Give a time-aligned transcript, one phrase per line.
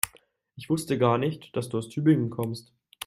[0.55, 2.73] Ich wusste gar nicht, dass du aus Tübingen kommst